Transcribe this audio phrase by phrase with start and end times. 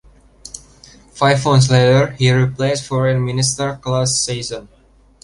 [1.11, 4.67] Five months later, he replaced Foreign Minister Claude Cheysson.